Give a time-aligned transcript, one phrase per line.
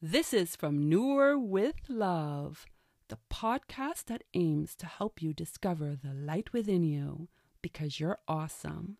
[0.00, 2.66] This is from Noor with Love,
[3.08, 7.26] the podcast that aims to help you discover the light within you
[7.62, 8.98] because you're awesome,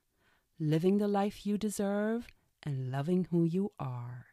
[0.58, 2.26] living the life you deserve,
[2.64, 4.26] and loving who you are.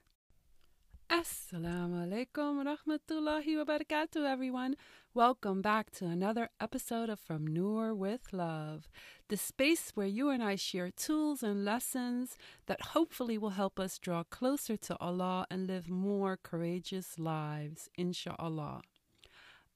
[1.08, 4.76] Assalamu alaikum rahmatullahi wa barakatuh, everyone.
[5.16, 8.90] Welcome back to another episode of From Noor with Love,
[9.30, 13.98] the space where you and I share tools and lessons that hopefully will help us
[13.98, 18.82] draw closer to Allah and live more courageous lives, inshallah.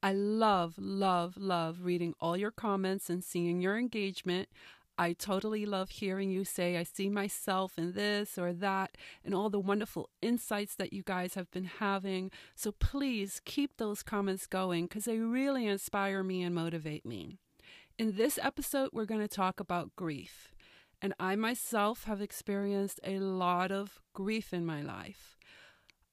[0.04, 4.50] I love, love, love reading all your comments and seeing your engagement.
[5.00, 9.50] I totally love hearing you say, I see myself in this or that, and all
[9.50, 12.32] the wonderful insights that you guys have been having.
[12.54, 17.38] So please keep those comments going because they really inspire me and motivate me.
[17.98, 20.54] In this episode, we're going to talk about grief.
[21.02, 25.39] And I myself have experienced a lot of grief in my life.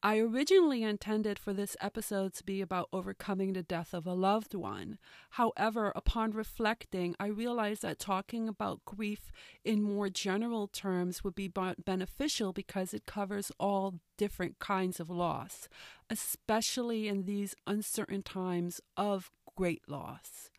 [0.06, 4.55] I originally intended for this episode to be about overcoming the death of a loved
[4.55, 4.99] one.
[5.30, 9.32] However, upon reflecting, I realized that talking about grief
[9.65, 15.68] in more general terms would be beneficial because it covers all different kinds of loss,
[16.09, 20.52] especially in these uncertain times of great loss.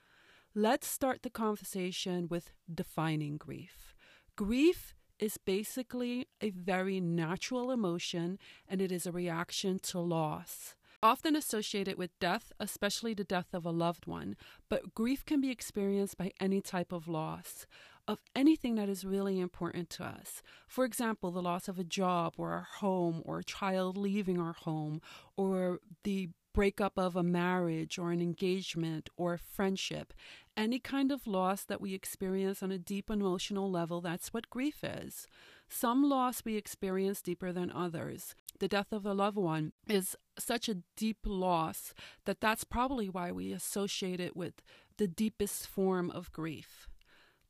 [0.53, 3.95] Let's start the conversation with defining grief.
[4.35, 8.37] Grief is basically a very natural emotion
[8.67, 10.75] and it is a reaction to loss.
[11.03, 14.35] Often associated with death, especially the death of a loved one,
[14.67, 17.67] but grief can be experienced by any type of loss
[18.07, 20.41] of anything that is really important to us.
[20.67, 24.53] For example, the loss of a job or a home or a child leaving our
[24.53, 25.01] home
[25.35, 30.11] or the breakup of a marriage or an engagement or a friendship,
[30.57, 34.83] any kind of loss that we experience on a deep emotional level, that's what grief
[34.83, 35.27] is.
[35.69, 38.33] Some loss we experience deeper than others.
[38.57, 41.93] The death of a loved one is such a deep loss
[42.25, 44.63] that that's probably why we associate it with
[44.97, 46.87] the deepest form of grief.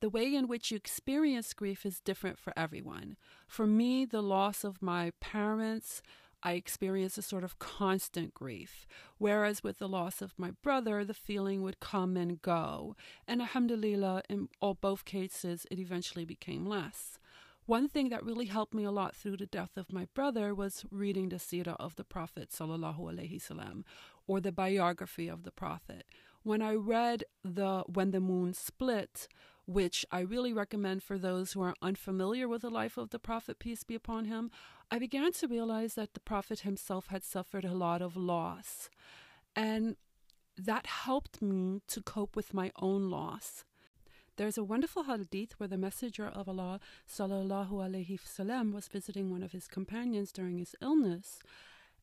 [0.02, 3.16] The way in which you experience grief is different for everyone.
[3.48, 6.02] For me, the loss of my parents,
[6.48, 8.88] I experienced a sort of constant grief,
[9.18, 12.96] whereas with the loss of my brother, the feeling would come and go.
[13.28, 17.20] And alhamdulillah, in all both cases, it eventually became less.
[17.66, 20.86] One thing that really helped me a lot through the death of my brother was
[20.90, 23.84] reading the seerah of the Prophet wasallam,
[24.26, 26.06] or the biography of the Prophet.
[26.44, 29.28] When I read the When the Moon Split,
[29.68, 33.60] which I really recommend for those who are unfamiliar with the life of the Prophet,
[33.60, 34.50] peace be upon him,
[34.90, 38.90] I began to realize that the Prophet himself had suffered a lot of loss.
[39.56, 39.98] And
[40.58, 43.66] that helped me to cope with my own loss.
[44.38, 46.80] There's a wonderful hadith where the Messenger of Allah
[47.12, 51.40] sallallahu alaihi wasallam was visiting one of his companions during his illness,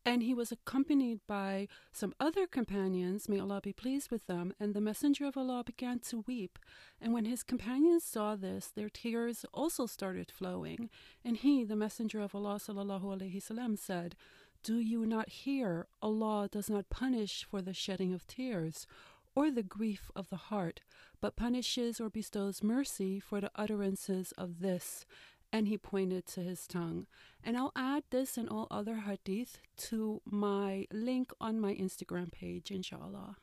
[0.05, 4.73] and he was accompanied by some other companions, may Allah be pleased with them, and
[4.73, 6.57] the Messenger of Allah began to weep.
[7.01, 10.89] And when his companions saw this, their tears also started flowing.
[11.23, 14.15] And he, the Messenger of Allah وسلم, said,
[14.63, 18.87] Do you not hear Allah does not punish for the shedding of tears?
[19.35, 20.81] Or the grief of the heart,
[21.21, 25.05] but punishes or bestows mercy for the utterances of this
[25.54, 27.06] and he pointed to his tongue.
[27.44, 32.72] And I'll add this and all other hadith to my link on my Instagram page,
[32.72, 33.36] inshallah.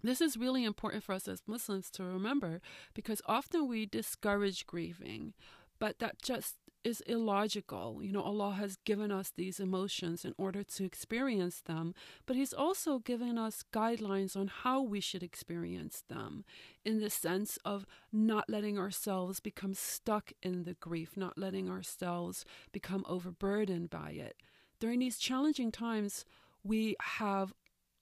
[0.00, 2.60] This is really important for us as Muslims to remember
[2.94, 5.34] because often we discourage grieving,
[5.80, 6.54] but that just
[6.84, 8.00] is illogical.
[8.02, 11.94] You know, Allah has given us these emotions in order to experience them,
[12.26, 16.44] but He's also given us guidelines on how we should experience them
[16.84, 22.44] in the sense of not letting ourselves become stuck in the grief, not letting ourselves
[22.72, 24.36] become overburdened by it.
[24.78, 26.24] During these challenging times,
[26.64, 27.52] we have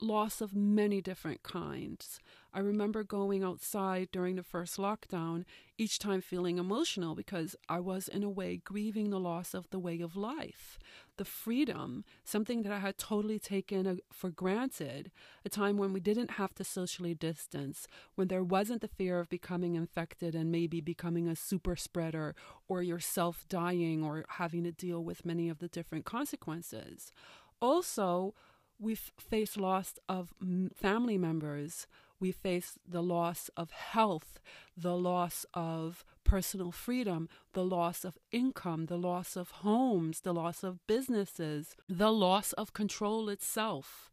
[0.01, 2.21] loss of many different kinds.
[2.53, 5.45] I remember going outside during the first lockdown,
[5.77, 9.79] each time feeling emotional because I was, in a way, grieving the loss of the
[9.79, 10.79] way of life,
[11.19, 15.11] the freedom, something that I had totally taken uh, for granted,
[15.45, 19.29] a time when we didn't have to socially distance, when there wasn't the fear of
[19.29, 22.35] becoming infected and maybe becoming a super spreader
[22.67, 27.13] or yourself dying or having to deal with many of the different consequences.
[27.61, 28.35] Also,
[28.79, 30.35] we've faced loss of
[30.75, 31.87] family members.
[32.21, 34.41] We face the loss of health,
[34.77, 40.65] the loss of personal freedom, the loss of income, the loss of homes, the loss
[40.65, 44.11] of businesses, the loss of control itself,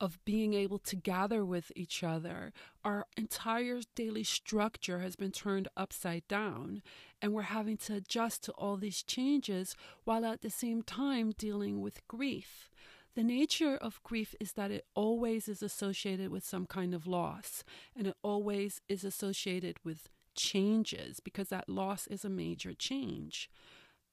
[0.00, 2.52] of being able to gather with each other.
[2.84, 6.82] Our entire daily structure has been turned upside down,
[7.22, 11.80] and we're having to adjust to all these changes while at the same time dealing
[11.80, 12.70] with grief
[13.16, 17.64] The nature of grief is that it always is associated with some kind of loss,
[17.96, 23.48] and it always is associated with changes because that loss is a major change.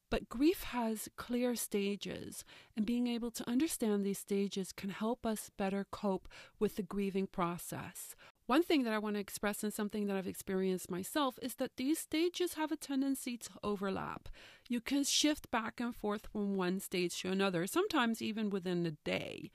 [0.09, 2.45] But grief has clear stages,
[2.77, 7.27] and being able to understand these stages can help us better cope with the grieving
[7.27, 8.15] process.
[8.45, 11.77] One thing that I want to express and something that I've experienced myself is that
[11.77, 14.29] these stages have a tendency to overlap.
[14.73, 18.91] You can shift back and forth from one stage to another, sometimes even within a
[19.07, 19.51] day.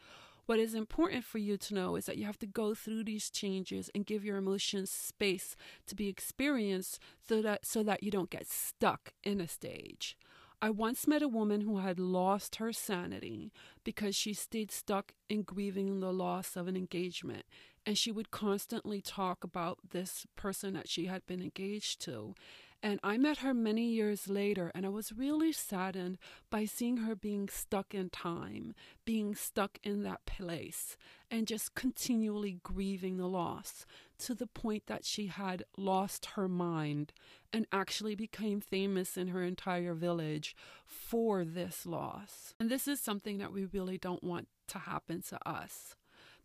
[0.47, 3.29] What is important for you to know is that you have to go through these
[3.29, 5.57] changes and give your emotions space
[5.89, 10.17] to be experienced so that so that you don't get stuck in a stage.
[10.63, 15.43] I once met a woman who had lost her sanity because she stayed stuck in
[15.43, 17.45] grieving the loss of an engagement.
[17.85, 22.35] And she would constantly talk about this person that she had been engaged to.
[22.81, 26.17] And I met her many years later, and I was really saddened
[26.49, 28.73] by seeing her being stuck in time,
[29.05, 30.97] being stuck in that place,
[31.29, 33.85] and just continually grieving the loss
[34.21, 37.13] to the point that she had lost her mind
[37.53, 40.55] and actually became famous in her entire village
[40.87, 42.55] for this loss.
[42.61, 45.97] And this is something that we really don't want to happen to us.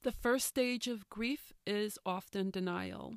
[0.03, 3.15] The first stage of grief is often denial.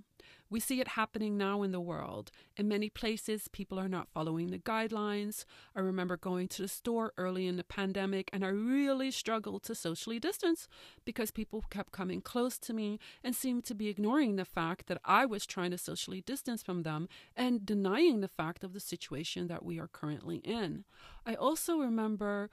[0.49, 2.31] We see it happening now in the world.
[2.57, 5.45] In many places, people are not following the guidelines.
[5.75, 9.75] I remember going to the store early in the pandemic and I really struggled to
[9.75, 10.69] socially distance
[11.05, 15.01] because people kept coming close to me and seemed to be ignoring the fact that
[15.05, 19.49] I was trying to socially distance from them and denying the fact of the situation
[19.49, 20.85] that we are currently in.
[21.27, 22.49] I also remember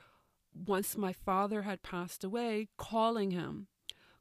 [0.56, 3.68] once my father had passed away, calling him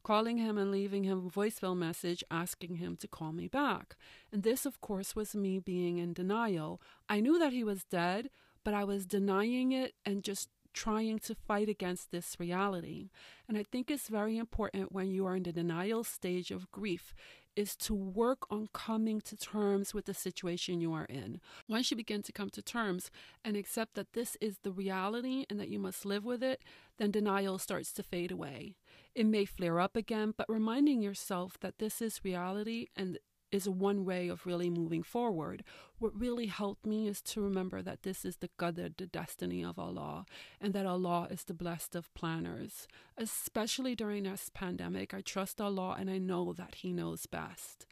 [0.03, 3.97] calling him and leaving him a voicemail message asking him to call me back.
[4.33, 6.81] And this, of course, was me being in denial.
[7.09, 8.31] I knew that he was dead,
[8.65, 13.11] but I was denying it and just trying to fight against this reality.
[13.49, 17.15] And I think it's very important when you are in the denial stage of grief
[17.55, 21.41] is to work on coming to terms with the situation you are in.
[21.69, 23.11] Once you begin to come to terms
[23.45, 26.63] and accept that this is the reality and that you must live with it,
[26.99, 28.75] then denial starts to fade away.
[29.15, 33.19] It may flare up again, but reminding yourself that this is reality and
[33.53, 35.63] is one way of really moving forward.
[35.99, 39.79] What really helped me is to remember that this is the qadr, the destiny of
[39.79, 40.25] Allah,
[40.61, 42.89] and that Allah is the blessed of planners.
[43.19, 47.87] Especially during this pandemic, I trust Allah and I know that He knows best.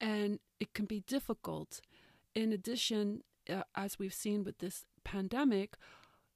[0.00, 1.82] And it can be difficult.
[2.34, 5.76] In addition, uh, as we've seen with this pandemic,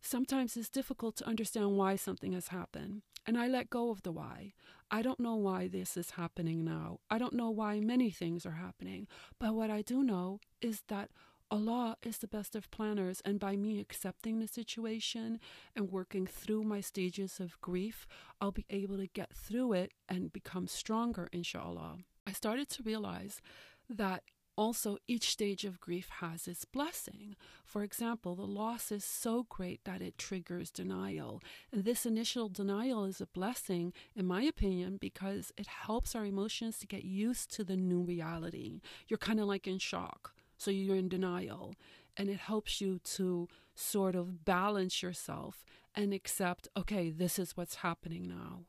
[0.07, 3.03] sometimes it's difficult to understand why something has happened.
[3.27, 4.53] And I let go of the why.
[4.91, 7.01] I don't know why this is happening now.
[7.11, 9.09] I don't know why many things are happening.
[9.41, 11.11] But what I do know is that
[11.51, 15.39] Allah is the best of planners, and by me accepting the situation
[15.77, 18.07] and working through my stages of grief,
[18.41, 21.99] I'll be able to get through it and become stronger, inshallah.
[22.27, 23.41] I started to realize
[23.89, 24.25] that
[24.57, 27.37] also, each stage of grief has its blessing.
[27.65, 31.43] For example, the loss is so great that it triggers denial.
[31.71, 36.79] And this initial denial is a blessing, in my opinion, because it helps our emotions
[36.79, 38.81] to get used to the new reality.
[39.09, 41.75] You're kind of like in shock, so you're in denial.
[42.17, 47.77] And it helps you to sort of balance yourself and accept, okay, this is what's
[47.77, 48.63] happening now.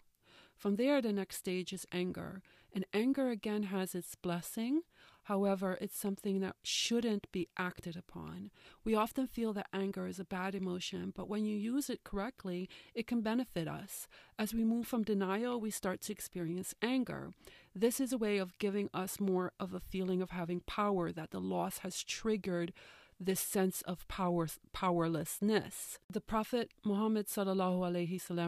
[0.57, 2.41] From there, the next stage is anger.
[2.73, 4.81] And anger again has its blessing
[5.27, 8.49] However, it's something that shouldn't be acted upon.
[8.85, 12.69] We often feel that anger is a bad emotion, but when you use it correctly,
[12.95, 14.07] it can benefit us.
[14.39, 17.31] As we move from denial, we start to experience anger.
[17.75, 21.31] This is a way of giving us more of a feeling of having power, that
[21.31, 22.71] the loss has triggered
[23.19, 25.99] this sense of power powerlessness.
[26.09, 27.27] The Prophet Muhammad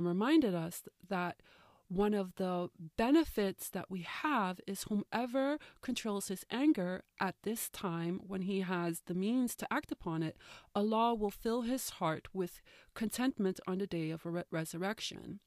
[0.07, 1.41] reminded us that
[1.89, 8.21] one of the benefits that we have is whomever controls his anger at this time
[8.25, 10.37] when he has the means to act upon it,
[10.75, 12.61] Allah will fill his heart with
[12.93, 15.39] contentment on the day of re- resurrection.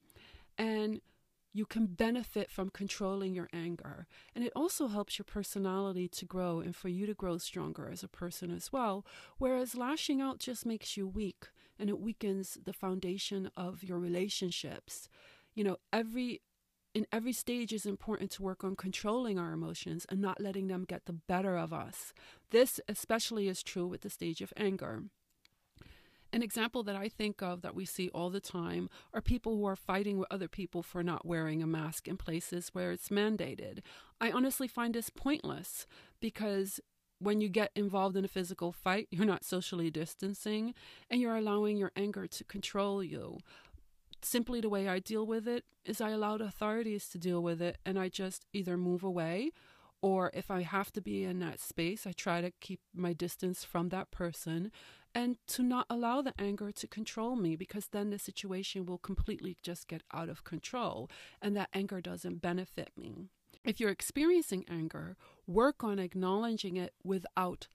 [0.57, 0.99] And
[1.53, 4.07] you can benefit from controlling your anger.
[4.35, 8.03] And it also helps your personality to grow and for you to grow stronger as
[8.03, 9.05] a person as well.
[9.37, 11.47] Whereas lashing out just makes you weak
[11.79, 15.07] and it weakens the foundation of your relationships
[15.53, 16.41] you know, every
[16.93, 20.85] in every stage is important to work on controlling our emotions and not letting them
[20.87, 22.13] get the better of us.
[22.51, 25.03] This especially is true with the stage of anger.
[26.31, 29.65] An example that I think of that we see all the time are people who
[29.65, 33.79] are fighting with other people for not wearing a mask in places where it's mandated.
[34.19, 35.85] I honestly find this pointless
[36.19, 36.79] because
[37.19, 40.73] when you get involved in a physical fight, you're not socially distancing
[41.09, 43.37] and you're allowing your anger to control you
[44.25, 47.61] simply the way I deal with it is I allow the authorities to deal with
[47.61, 49.51] it and I just either move away
[50.01, 53.63] or if I have to be in that space, I try to keep my distance
[53.63, 54.69] from that person
[55.15, 59.55] and to not allow the anger to control me because then the situation will completely
[59.63, 61.09] just get out of control
[61.41, 63.29] and that anger doesn't benefit me.
[63.63, 65.15] If you're experiencing anger,
[65.47, 67.67] work on acknowledging it without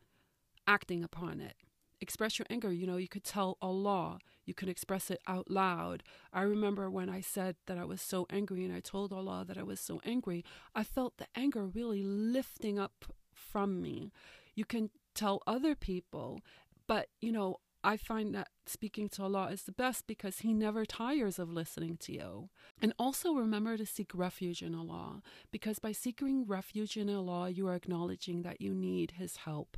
[0.66, 1.54] acting upon it.
[2.00, 2.72] Express your anger.
[2.72, 6.02] You know, you could tell Allah, you can express it out loud.
[6.32, 9.58] I remember when I said that I was so angry and I told Allah that
[9.58, 14.12] I was so angry, I felt the anger really lifting up from me.
[14.54, 16.40] You can tell other people,
[16.86, 20.84] but you know, I find that speaking to Allah is the best because He never
[20.84, 22.48] tires of listening to you.
[22.82, 27.68] And also remember to seek refuge in Allah because by seeking refuge in Allah, you
[27.68, 29.76] are acknowledging that you need His help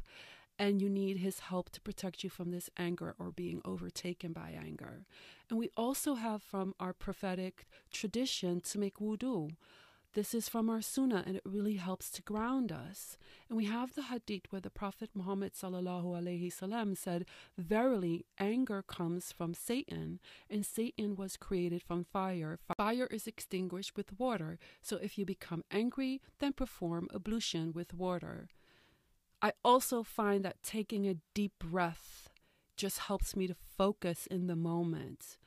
[0.61, 4.51] and you need His help to protect you from this anger or being overtaken by
[4.51, 5.07] anger.
[5.49, 9.53] And we also have from our prophetic tradition to make wudu.
[10.13, 13.17] This is from our sunnah and it really helps to ground us.
[13.49, 17.25] And we have the hadith where the Prophet Muhammad wasallam said,
[17.57, 22.59] Verily, anger comes from Satan, and Satan was created from fire.
[22.77, 24.59] Fire is extinguished with water.
[24.83, 28.49] So if you become angry, then perform ablution with water.
[29.43, 32.29] I also find that taking a deep breath
[32.77, 35.39] just helps me to focus in the moment.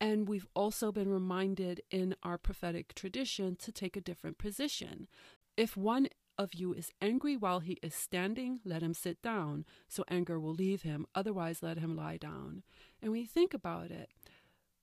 [0.00, 5.08] And we've also been reminded in our prophetic tradition to take a different position.
[5.56, 10.04] If one of you is angry while he is standing, let him sit down, so
[10.08, 11.06] anger will leave him.
[11.14, 12.62] Otherwise, let him lie down.
[13.02, 14.10] And when you think about it,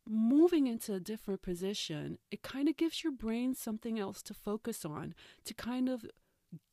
[0.05, 4.83] moving into a different position, it kind of gives your brain something else to focus
[4.83, 6.05] on, to kind of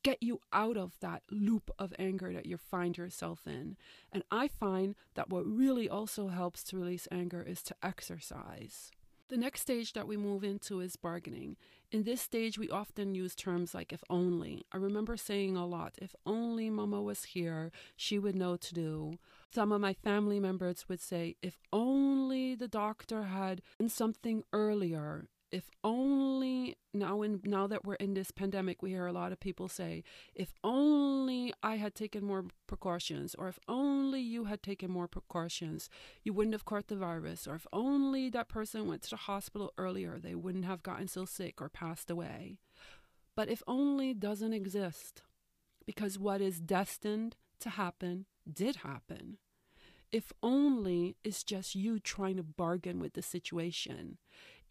[0.03, 3.77] get you out of that loop of anger that you find yourself in.
[4.11, 8.91] And I find that what really also helps to release anger is to exercise.
[9.29, 11.55] The next stage that we move into is bargaining.
[11.91, 14.65] In this stage, we often use terms like if only.
[14.71, 19.17] I remember saying a lot, if only mama was here, she would know to do.
[19.53, 25.27] Some of my family members would say, if only the doctor had done something earlier,
[25.53, 29.39] if only now in now that we're in this pandemic we hear a lot of
[29.39, 34.89] people say if only i had taken more precautions or if only you had taken
[34.89, 35.89] more precautions
[36.23, 39.71] you wouldn't have caught the virus or if only that person went to the hospital
[39.77, 42.57] earlier they wouldn't have gotten so sick or passed away.
[43.35, 45.23] But if only doesn't exist
[45.85, 49.37] because what is destined to happen did happen.
[50.11, 54.17] If only is just you trying to bargain with the situation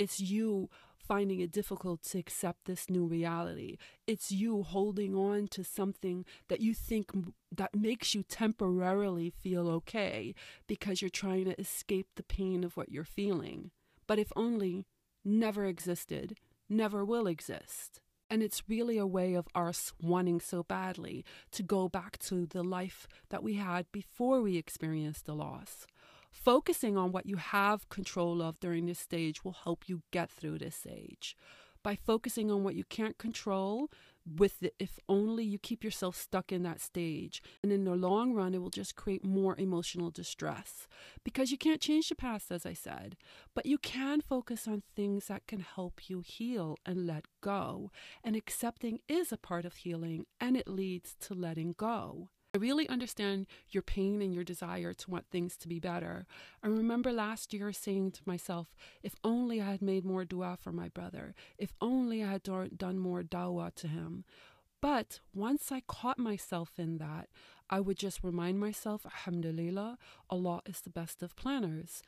[0.02, 0.68] it's you
[0.98, 3.76] finding it difficult to accept this new reality.
[4.06, 7.10] It's you holding on to something that you think
[7.54, 10.34] that makes you temporarily feel okay
[10.66, 13.70] because you're trying to escape the pain of what you're feeling.
[14.08, 14.86] But if only
[15.24, 16.36] never existed,
[16.68, 18.00] never will exist.
[18.28, 22.64] And it's really a way of us wanting so badly to go back to the
[22.64, 25.86] life that we had before we experienced the loss.
[26.32, 30.58] Focusing on what you have control of during this stage will help you get through
[30.58, 31.36] this stage.
[31.84, 33.88] By focusing on what you can't control,
[34.24, 37.42] with the if only you keep yourself stuck in that stage.
[37.62, 40.86] And in the long run, it will just create more emotional distress
[41.24, 43.16] because you can't change the past, as I said,
[43.54, 47.90] but you can focus on things that can help you heal and let go.
[48.24, 52.28] And accepting is a part of healing and it leads to letting go.
[52.54, 56.26] I really understand your pain and your desire to want things to be better.
[56.62, 60.70] I remember last year saying to myself, if only I had made more dua for
[60.70, 64.24] my brother, if only I had done more dawah to him.
[64.82, 67.30] But once I caught myself in that,
[67.70, 69.96] I would just remind myself, Alhamdulillah,
[70.28, 72.02] Allah is the best of planners.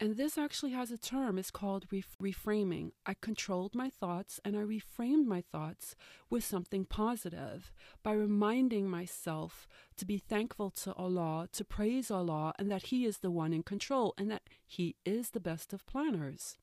[0.00, 1.38] And this actually has a term.
[1.38, 2.92] It's called reframing.
[3.04, 5.96] I controlled my thoughts and I reframed my thoughts
[6.30, 7.72] with something positive
[8.04, 13.18] by reminding myself to be thankful to Allah, to praise Allah, and that He is
[13.18, 16.58] the one in control and that He is the best of planners.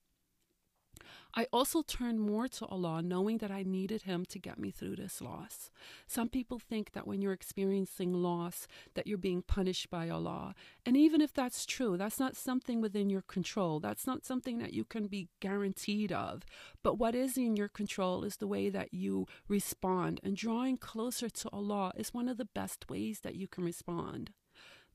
[1.33, 4.95] I also turned more to Allah, knowing that I needed Him to get me through
[4.95, 5.69] this loss.
[6.07, 10.55] Some people think that when you're experiencing loss, that you're being punished by Allah.
[10.85, 13.79] And even if that's true, that's not something within your control.
[13.79, 16.43] That's not something that you can be guaranteed of.
[16.83, 20.21] But what is in your control is the way that you respond.
[20.23, 24.31] And drawing closer to Allah is one of the best ways that you can respond.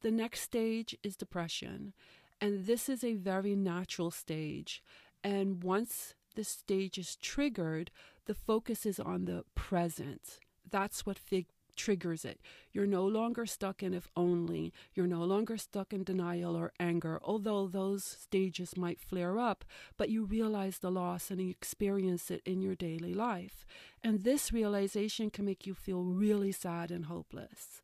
[0.00, 1.92] The next stage is depression.
[2.40, 4.83] And this is a very natural stage.
[5.22, 7.90] And once the stage is triggered,
[8.26, 10.38] the focus is on the present.
[10.70, 11.46] That's what Fig
[11.76, 12.40] triggers it.
[12.72, 14.72] You're no longer stuck in if only.
[14.94, 19.64] You're no longer stuck in denial or anger, although those stages might flare up,
[19.96, 23.66] but you realize the loss and you experience it in your daily life.
[24.04, 27.82] And this realization can make you feel really sad and hopeless.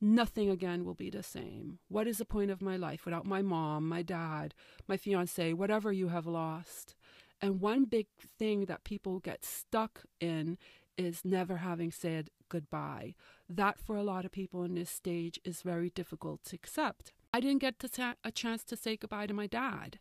[0.00, 1.78] Nothing again will be the same.
[1.88, 4.54] What is the point of my life without my mom, my dad,
[4.86, 6.94] my fiance, whatever you have lost?
[7.40, 8.06] And one big
[8.38, 10.58] thing that people get stuck in
[10.96, 13.14] is never having said goodbye.
[13.48, 17.12] That, for a lot of people in this stage, is very difficult to accept.
[17.32, 19.98] I didn't get ta- a chance to say goodbye to my dad,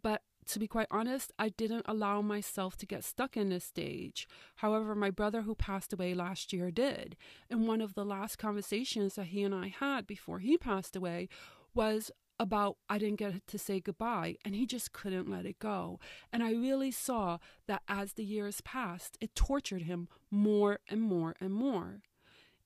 [0.00, 4.26] but to be quite honest, I didn't allow myself to get stuck in this stage.
[4.56, 7.16] However, my brother, who passed away last year, did.
[7.48, 11.28] And one of the last conversations that he and I had before he passed away
[11.74, 16.00] was about I didn't get to say goodbye, and he just couldn't let it go.
[16.32, 21.36] And I really saw that as the years passed, it tortured him more and more
[21.40, 22.02] and more.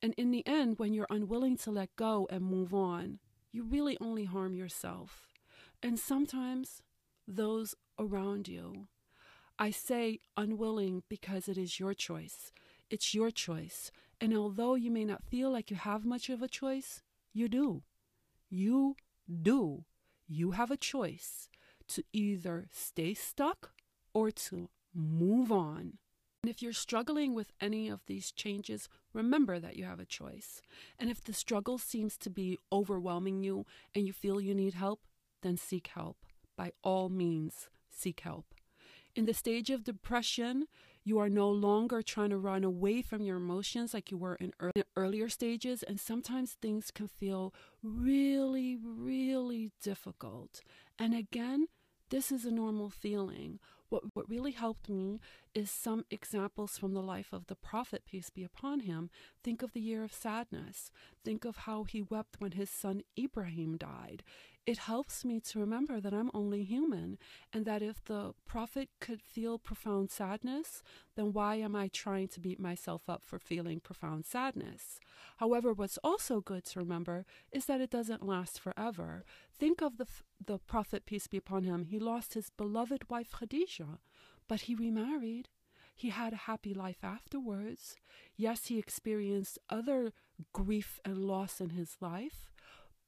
[0.01, 3.19] And in the end, when you're unwilling to let go and move on,
[3.53, 5.27] you really only harm yourself.
[5.83, 6.83] And sometimes
[7.27, 8.89] those around you.
[9.59, 12.53] I say unwilling because it is your choice.
[12.91, 13.91] It's your choice.
[14.21, 17.03] And although you may not feel like you have much of a choice,
[17.33, 17.83] you do.
[18.49, 18.97] You
[19.43, 19.85] do.
[20.29, 21.49] You have a choice
[21.89, 23.71] to either stay stuck
[24.13, 25.99] or to move on.
[26.43, 30.63] And if you're struggling with any of these changes, remember that you have a choice.
[30.99, 35.01] And if the struggle seems to be overwhelming you and you feel you need help,
[35.43, 36.19] then seek help.
[36.57, 38.55] By all means, seek help.
[39.15, 40.67] In the stage of depression,
[41.03, 44.53] you are no longer trying to run away from your emotions like you were in,
[44.61, 50.61] early, earlier stages, and sometimes things can feel really, really difficult.
[50.99, 51.69] And again,
[52.11, 53.59] this is a normal feeling.
[53.89, 55.21] What, what really helped me
[55.55, 59.11] is some examples from the life of the Prophet, peace be upon him.
[59.45, 60.91] Think of the year of sadness.
[61.25, 64.23] Think of how he wept when his son Ibrahim died
[64.67, 67.19] it helps me to remember that I'm only human
[67.53, 70.83] and that if the prophet could feel profound sadness,
[71.15, 74.99] then why am I trying to beat myself up for feeling profound sadness?
[75.37, 79.25] However, what's also good to remember is that it doesn't last forever.
[79.57, 80.07] Think of the,
[80.45, 81.85] the prophet, peace be upon him.
[81.85, 84.01] He lost his beloved wife Khadijah,
[84.49, 85.49] but he remarried.
[85.95, 87.95] He had a happy life afterwards.
[88.37, 90.13] Yes, he experienced other
[90.53, 92.51] grief and loss in his life,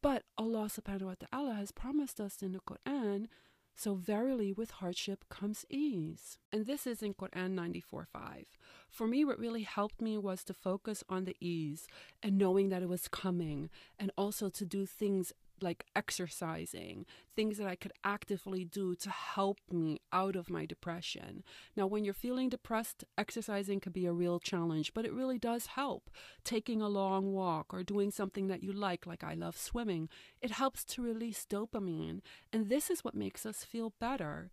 [0.02, 3.26] but Allah subhanahu wa ta'ala has promised us in the Quran,
[3.74, 6.38] so verily with hardship comes ease.
[6.52, 8.44] And this is in Quran 94.5.
[8.88, 11.86] For me, what really helped me was to focus on the ease
[12.22, 17.66] and knowing that it was coming, and also to do things like exercising, things that
[17.66, 21.42] I could actively do to help me out of my depression.
[21.76, 25.66] Now, when you're feeling depressed, exercising can be a real challenge, but it really does
[25.66, 26.10] help.
[26.44, 30.08] Taking a long walk or doing something that you like, like I love swimming,
[30.40, 32.20] it helps to release dopamine,
[32.52, 34.50] and this is what makes us feel better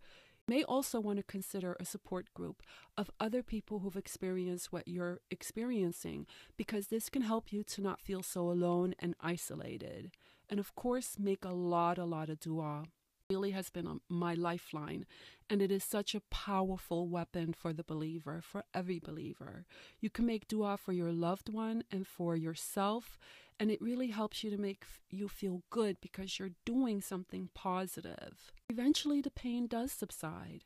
[0.47, 2.61] You may also want to consider a support group
[2.97, 8.01] of other people who've experienced what you're experiencing because this can help you to not
[8.01, 10.11] feel so alone and isolated.
[10.49, 12.85] And of course, make a lot, a lot of dua.
[13.31, 15.07] Really has been my lifeline,
[15.49, 19.65] and it is such a powerful weapon for the believer, for every believer.
[19.99, 23.17] You can make dua for your loved one and for yourself,
[23.59, 28.51] and it really helps you to make you feel good because you're doing something positive.
[28.69, 30.65] Eventually, the pain does subside.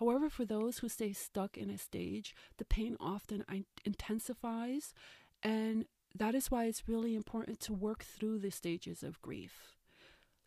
[0.00, 3.44] However, for those who stay stuck in a stage, the pain often
[3.84, 4.94] intensifies
[5.42, 9.76] and that is why it's really important to work through the stages of grief.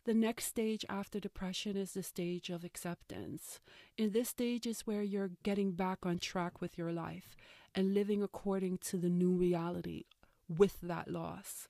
[0.04, 3.60] The next stage after depression is the stage of acceptance.
[3.96, 7.36] In this stage is where you're getting back on track with your life
[7.74, 10.04] and living according to the new reality
[10.46, 11.66] with that loss.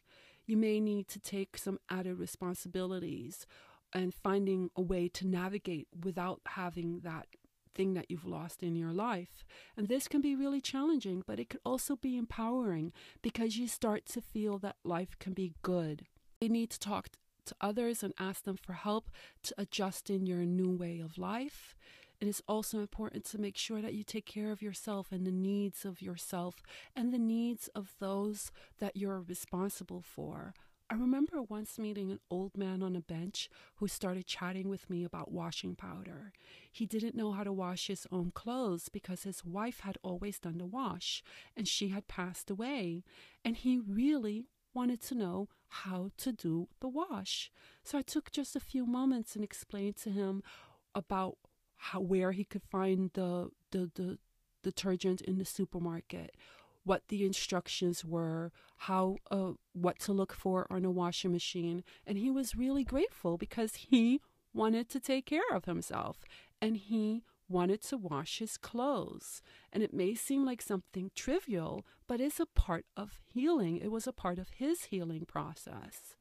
[0.46, 3.46] You may need to take some added responsibilities
[3.92, 7.28] and finding a way to navigate without having that
[7.74, 9.44] thing that you've lost in your life.
[9.76, 14.06] And this can be really challenging, but it could also be empowering because you start
[14.06, 16.06] to feel that life can be good.
[16.40, 17.08] You need to talk
[17.46, 19.10] to others and ask them for help
[19.42, 21.76] to adjust in your new way of life.
[22.20, 25.32] It is also important to make sure that you take care of yourself and the
[25.32, 26.62] needs of yourself
[26.96, 30.54] and the needs of those that you're responsible for.
[30.90, 35.02] I remember once meeting an old man on a bench who started chatting with me
[35.02, 36.32] about washing powder.
[36.70, 40.58] He didn't know how to wash his own clothes because his wife had always done
[40.58, 41.22] the wash
[41.56, 43.02] and she had passed away.
[43.44, 44.44] And he really
[44.74, 47.50] wanted to know how to do the wash.
[47.82, 50.42] So I took just a few moments and explained to him
[50.94, 51.38] about
[51.76, 54.18] how where he could find the the, the
[54.62, 56.34] detergent in the supermarket
[56.84, 62.18] what the instructions were, how uh, what to look for on a washing machine, and
[62.18, 64.20] he was really grateful because he
[64.52, 66.18] wanted to take care of himself
[66.62, 69.42] and he wanted to wash his clothes.
[69.72, 73.76] And it may seem like something trivial, but it's a part of healing.
[73.78, 76.16] It was a part of his healing process.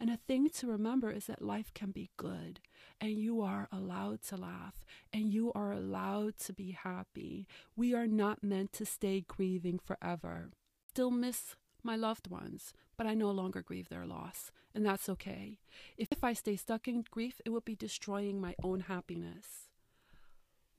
[0.00, 2.60] And a thing to remember is that life can be good,
[3.02, 4.82] and you are allowed to laugh,
[5.12, 7.46] and you are allowed to be happy.
[7.76, 10.52] We are not meant to stay grieving forever.
[10.88, 15.58] Still miss my loved ones, but I no longer grieve their loss, and that's okay.
[15.98, 19.69] If I stay stuck in grief, it would be destroying my own happiness.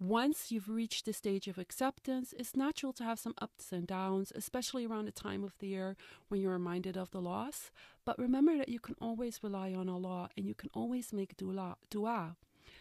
[0.01, 4.31] Once you've reached the stage of acceptance, it's natural to have some ups and downs,
[4.33, 5.95] especially around the time of the year
[6.27, 7.69] when you're reminded of the loss.
[8.03, 11.75] But remember that you can always rely on Allah and you can always make dua.
[11.91, 12.35] dua.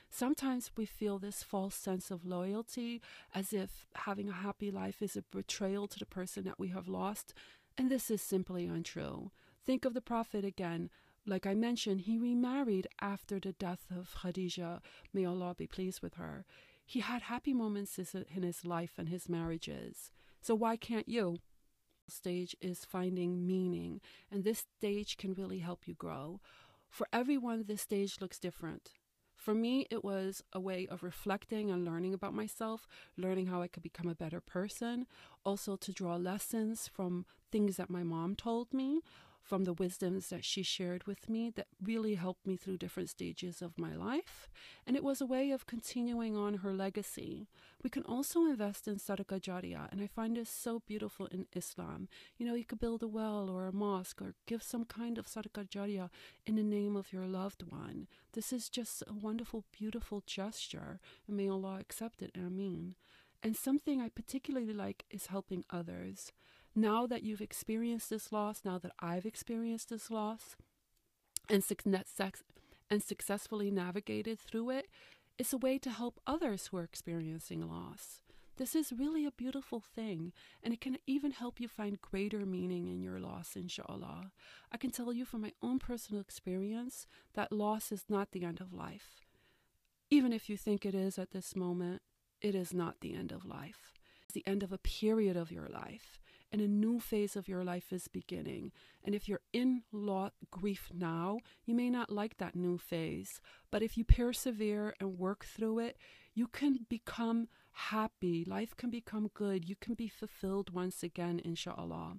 [0.09, 3.03] Sometimes we feel this false sense of loyalty
[3.35, 6.89] as if having a happy life is a betrayal to the person that we have
[6.89, 7.35] lost,
[7.77, 9.31] and this is simply untrue.
[9.67, 10.89] Think of the Prophet again.
[11.27, 14.81] Like I mentioned, he remarried after the death of Khadijah.
[15.13, 16.47] May Allah be pleased with her.
[16.90, 20.11] He had happy moments in his life and his marriages.
[20.42, 21.38] So why can't you?
[22.09, 26.40] Stage is finding meaning, and this stage can really help you grow.
[26.88, 28.90] For everyone, this stage looks different.
[29.37, 33.68] For me, it was a way of reflecting and learning about myself, learning how I
[33.68, 35.07] could become a better person,
[35.44, 39.00] also to draw lessons from things that my mom told me,
[39.51, 43.61] from the wisdoms that she shared with me that really helped me through different stages
[43.61, 44.49] of my life.
[44.87, 47.49] And it was a way of continuing on her legacy.
[47.83, 52.07] We can also invest in Sadaqah Jariyah, and I find this so beautiful in Islam.
[52.39, 55.27] You know, you could build a well or a mosque or give some kind of
[55.27, 56.11] Sadaqah Jariyah
[56.47, 58.07] in the name of your loved one.
[58.35, 62.31] This is just a wonderful, beautiful gesture, and may Allah accept it.
[62.37, 62.95] Ameen.
[63.43, 66.31] And something I particularly like is helping others
[66.75, 70.57] now that you've experienced this loss, now that I've experienced this loss
[71.49, 71.65] and,
[72.91, 74.87] and successfully navigated through it,
[75.39, 78.23] it's a way to help others who are experiencing loss.
[78.57, 82.89] This is really a beautiful thing, and it can even help you find greater meaning
[82.89, 84.33] in your loss, inshallah.
[84.71, 88.61] I can tell you from my own personal experience that loss is not the end
[88.61, 89.25] of life.
[90.11, 92.03] Even if you think it is at this moment,
[92.43, 93.95] it is not the end of life.
[94.25, 96.21] It's the end of a period of your life
[96.53, 98.73] and a new phase of your life is beginning.
[99.05, 103.83] And if you're in law grief now, you may not like that new phase, but
[103.83, 105.97] if you persevere and work through it,
[106.35, 108.45] you can become happy.
[108.45, 109.69] Life can become good.
[109.69, 112.17] You can be fulfilled once again, inshallah.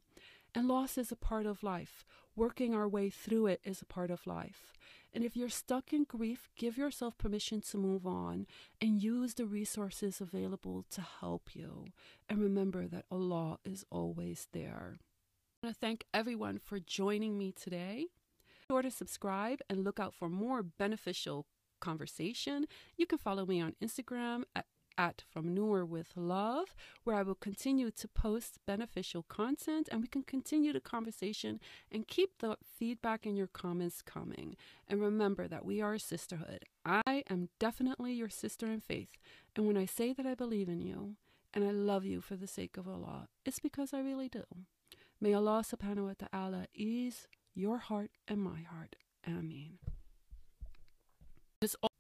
[0.54, 2.06] And loss is a part of life.
[2.36, 4.74] Working our way through it is a part of life.
[5.14, 8.48] And if you're stuck in grief, give yourself permission to move on
[8.80, 11.88] and use the resources available to help you.
[12.30, 14.98] And remember that Allah is always there.
[15.64, 18.08] I want to thank everyone for joining me today.
[18.48, 21.46] Be sure to subscribe and look out for more beneficial
[21.82, 22.66] conversation.
[22.96, 24.66] You can follow me on Instagram at
[24.98, 30.08] at From Noor with Love, where I will continue to post beneficial content and we
[30.08, 31.60] can continue the conversation
[31.92, 34.56] and keep the feedback and your comments coming.
[34.88, 36.66] And remember that we are a sisterhood.
[36.86, 39.18] I am definitely your sister in faith.
[39.56, 41.16] And when I say that I believe in you
[41.54, 44.44] and I love you for the sake of Allah, it's because I really do.
[45.20, 48.96] May Allah subhanahu wa ta'ala ease your heart and my heart.
[49.28, 49.78] Ameen.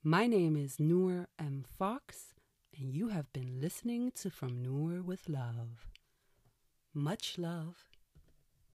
[0.04, 1.64] My name is Noor M.
[1.78, 2.34] Fox
[2.82, 5.88] and you have been listening to From Noor with Love.
[6.96, 7.91] Much love